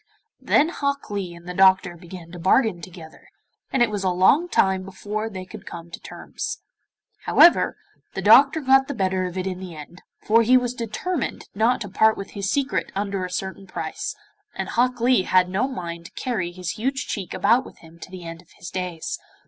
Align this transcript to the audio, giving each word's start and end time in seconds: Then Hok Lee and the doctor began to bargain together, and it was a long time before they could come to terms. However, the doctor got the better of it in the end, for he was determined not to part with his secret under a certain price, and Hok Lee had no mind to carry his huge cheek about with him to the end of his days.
Then 0.41 0.69
Hok 0.69 1.11
Lee 1.11 1.35
and 1.35 1.47
the 1.47 1.53
doctor 1.53 1.95
began 1.95 2.31
to 2.31 2.39
bargain 2.39 2.81
together, 2.81 3.27
and 3.71 3.83
it 3.83 3.91
was 3.91 4.03
a 4.03 4.09
long 4.09 4.49
time 4.49 4.81
before 4.81 5.29
they 5.29 5.45
could 5.45 5.67
come 5.67 5.91
to 5.91 5.99
terms. 5.99 6.63
However, 7.25 7.77
the 8.15 8.21
doctor 8.23 8.61
got 8.61 8.87
the 8.87 8.95
better 8.95 9.25
of 9.25 9.37
it 9.37 9.45
in 9.45 9.59
the 9.59 9.75
end, 9.75 10.01
for 10.19 10.41
he 10.41 10.57
was 10.57 10.73
determined 10.73 11.49
not 11.53 11.81
to 11.81 11.87
part 11.87 12.17
with 12.17 12.31
his 12.31 12.49
secret 12.49 12.91
under 12.95 13.23
a 13.23 13.29
certain 13.29 13.67
price, 13.67 14.15
and 14.55 14.69
Hok 14.69 14.99
Lee 14.99 15.21
had 15.21 15.47
no 15.49 15.67
mind 15.67 16.05
to 16.05 16.11
carry 16.13 16.51
his 16.51 16.71
huge 16.79 17.05
cheek 17.05 17.35
about 17.35 17.63
with 17.63 17.77
him 17.81 17.99
to 17.99 18.09
the 18.09 18.23
end 18.25 18.41
of 18.41 18.49
his 18.57 18.71
days. 18.71 19.19